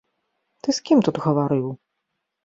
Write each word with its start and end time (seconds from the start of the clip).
Ты 0.63 0.69
з 0.77 0.81
кім 0.89 1.03
тут 1.07 1.19
гаварыў? 1.25 1.67